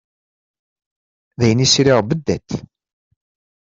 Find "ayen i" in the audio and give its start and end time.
1.43-1.67